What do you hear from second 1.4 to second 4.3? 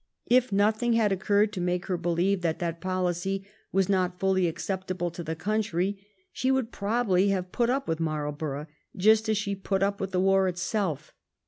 to make her believe that that policy was not